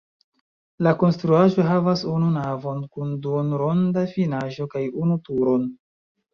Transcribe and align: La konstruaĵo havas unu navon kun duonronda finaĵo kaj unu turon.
La 0.87 0.93
konstruaĵo 1.03 1.65
havas 1.67 2.01
unu 2.15 2.31
navon 2.39 2.81
kun 2.97 3.13
duonronda 3.27 4.09
finaĵo 4.17 4.71
kaj 4.75 4.85
unu 5.07 5.23
turon. 5.31 5.73